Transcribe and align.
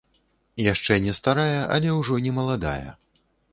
Яшчэ 0.73 0.97
не 1.05 1.13
старая, 1.19 1.59
але 1.77 1.89
ўжо 1.99 2.19
не 2.27 2.35
маладая. 2.41 2.97